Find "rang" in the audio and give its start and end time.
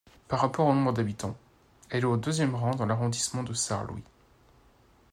2.55-2.73